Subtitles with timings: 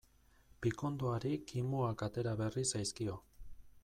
[0.65, 3.19] Pikondoari kimuak atera berri zaizkio.